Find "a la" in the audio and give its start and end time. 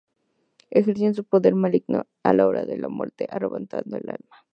2.23-2.47